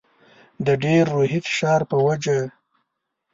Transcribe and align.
د 0.65 0.67
ډېر 0.83 1.03
روحي 1.15 1.39
فشار 1.45 1.81
په 1.91 1.97
وجه. 2.05 2.39